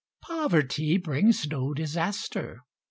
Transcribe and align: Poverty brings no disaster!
Poverty 0.23 0.97
brings 0.97 1.45
no 1.45 1.75
disaster! 1.75 2.61